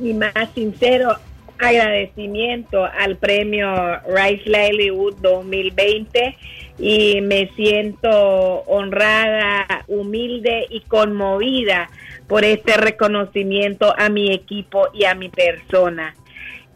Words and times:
mi 0.00 0.14
más 0.14 0.32
sincero 0.54 1.14
agradecimiento 1.58 2.82
al 2.82 3.18
premio 3.18 3.68
Rice 4.06 4.44
Livelihood 4.46 5.16
2020 5.20 6.34
y 6.78 7.20
me 7.20 7.50
siento 7.56 8.08
honrada, 8.08 9.84
humilde 9.88 10.66
y 10.70 10.80
conmovida 10.80 11.90
por 12.26 12.42
este 12.42 12.78
reconocimiento 12.78 13.92
a 13.98 14.08
mi 14.08 14.32
equipo 14.32 14.88
y 14.94 15.04
a 15.04 15.14
mi 15.14 15.28
persona. 15.28 16.14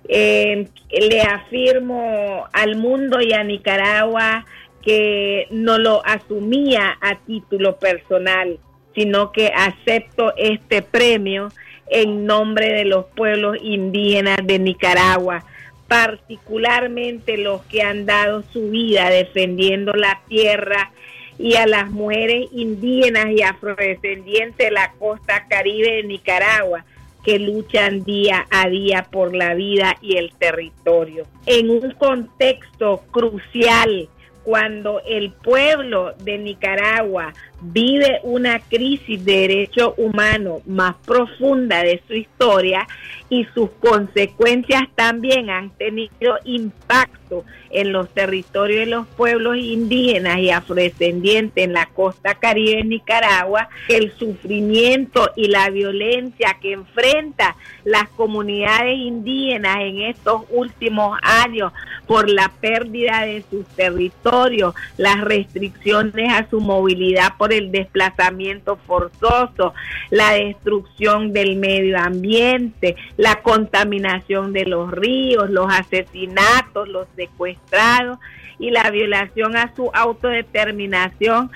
Eh, 0.09 0.69
le 0.91 1.23
afirmo 1.23 2.47
al 2.53 2.77
mundo 2.77 3.23
y 3.23 3.33
a 3.33 3.43
Nicaragua 3.45 4.45
que 4.83 5.49
no 5.51 5.79
lo 5.79 6.05
asumía 6.05 6.99
a 7.01 7.19
título 7.21 7.79
personal, 7.79 8.59
sino 8.97 9.31
que 9.31 9.53
acepto 9.55 10.35
este 10.37 10.81
premio 10.83 11.53
en 11.89 12.25
nombre 12.27 12.73
de 12.73 12.87
los 12.87 13.05
pueblos 13.15 13.59
indígenas 13.63 14.39
de 14.43 14.59
Nicaragua, 14.59 15.45
particularmente 15.87 17.37
los 17.37 17.63
que 17.67 17.83
han 17.83 18.07
dado 18.07 18.43
su 18.53 18.71
vida 18.71 19.11
defendiendo 19.11 19.93
la 19.93 20.23
tierra 20.27 20.91
y 21.39 21.57
a 21.57 21.67
las 21.67 21.91
mujeres 21.91 22.49
indígenas 22.53 23.27
y 23.31 23.43
afrodescendientes 23.43 24.57
de 24.57 24.73
la 24.73 24.93
costa 24.99 25.47
caribe 25.47 25.97
de 25.97 26.03
Nicaragua 26.05 26.85
que 27.23 27.39
luchan 27.39 28.03
día 28.03 28.47
a 28.51 28.69
día 28.69 29.07
por 29.11 29.35
la 29.35 29.55
vida 29.55 29.97
y 30.01 30.17
el 30.17 30.33
territorio. 30.39 31.27
En 31.45 31.71
un 31.71 31.91
contexto 31.93 33.03
crucial 33.11 34.09
cuando 34.47 35.03
el 35.05 35.33
pueblo 35.33 36.15
de 36.23 36.39
Nicaragua 36.39 37.35
vive 37.61 38.21
una 38.23 38.61
crisis 38.61 39.25
de 39.25 39.41
derechos 39.41 39.95
humanos 39.97 40.65
más 40.69 40.95
profunda 41.05 41.83
de 41.83 42.01
su 42.07 42.15
historia 42.15 42.87
y 43.29 43.45
sus 43.47 43.71
consecuencias 43.81 44.85
también 44.95 45.51
han 45.51 45.71
tenido 45.71 46.39
impacto 46.45 47.45
en 47.71 47.93
los 47.93 48.09
territorios 48.11 48.81
de 48.81 48.87
los 48.87 49.07
pueblos 49.09 49.57
indígenas 49.57 50.39
y 50.39 50.51
afrodescendientes 50.51 51.65
en 51.65 51.73
la 51.73 51.87
costa 51.87 52.37
caribe 52.37 52.77
de 52.77 52.85
Nicaragua, 52.85 53.69
el 53.89 54.13
sufrimiento 54.13 55.31
y 55.35 55.49
la 55.49 55.69
violencia 55.71 56.57
que 56.61 56.73
enfrenta 56.73 57.57
las 57.85 58.09
comunidades 58.11 58.97
indígenas 58.97 59.79
en 59.81 60.03
estos 60.03 60.43
últimos 60.51 61.19
años 61.23 61.73
por 62.07 62.31
la 62.31 62.53
pérdida 62.61 63.25
de 63.25 63.43
sus 63.51 63.67
territorios, 63.69 64.75
las 64.97 65.21
restricciones 65.23 66.33
a 66.33 66.49
su 66.49 66.61
movilidad 66.61 67.37
por 67.37 67.53
el 67.53 67.73
desplazamiento 67.73 68.77
forzoso, 68.87 69.75
la 70.11 70.33
destrucción 70.33 71.33
del 71.33 71.57
medio 71.57 71.99
ambiente, 71.99 72.97
la 73.17 73.43
contaminación 73.43 74.53
de 74.53 74.67
los 74.67 74.91
ríos, 74.91 75.51
los 75.51 75.73
asesinatos, 75.73 76.89
los 76.89 77.07
secuestrados 77.17 78.19
y 78.59 78.71
la 78.71 78.91
violación 78.91 79.57
a 79.57 79.75
su 79.75 79.91
autodeterminación 79.93 81.51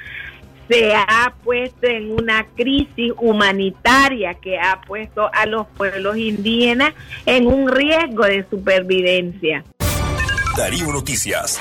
se 0.68 0.94
ha 0.94 1.34
puesto 1.42 1.88
en 1.88 2.12
una 2.12 2.46
crisis 2.54 3.12
humanitaria 3.16 4.34
que 4.34 4.56
ha 4.56 4.80
puesto 4.82 5.28
a 5.32 5.44
los 5.46 5.66
pueblos 5.76 6.16
indígenas 6.16 6.94
en 7.26 7.48
un 7.48 7.68
riesgo 7.68 8.22
de 8.24 8.46
supervivencia. 8.48 9.64
Darío 10.56 10.92
Noticias. 10.92 11.60